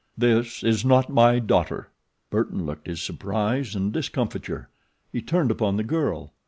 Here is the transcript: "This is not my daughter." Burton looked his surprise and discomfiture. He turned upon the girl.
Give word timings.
"This 0.17 0.63
is 0.63 0.83
not 0.83 1.11
my 1.13 1.37
daughter." 1.37 1.89
Burton 2.31 2.65
looked 2.65 2.87
his 2.87 2.99
surprise 3.03 3.75
and 3.75 3.93
discomfiture. 3.93 4.67
He 5.11 5.21
turned 5.21 5.51
upon 5.51 5.77
the 5.77 5.83
girl. 5.83 6.33